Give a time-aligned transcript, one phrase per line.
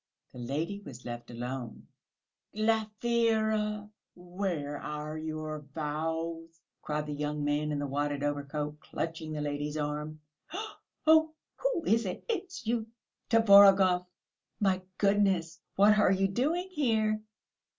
[0.31, 1.87] The lady was left alone.
[2.55, 3.91] "Glafira!
[4.15, 9.77] Where are your vows?" cried the young man in the wadded overcoat, clutching the lady's
[9.77, 10.21] arm.
[11.05, 12.25] "Oh, who is it?
[12.27, 12.87] It's you,
[13.29, 14.07] Tvorogov?
[14.59, 15.59] My goodness!
[15.75, 17.21] What are you doing here?"